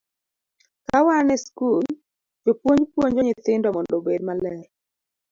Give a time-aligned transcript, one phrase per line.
[0.87, 1.85] Ka wan e skul,
[2.43, 4.59] jopuonj puonjo nyithindo mondo obed maler.